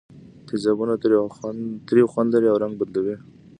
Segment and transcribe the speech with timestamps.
[0.47, 3.15] تیزابونه تریو خوند لري او رنګ بدلوي.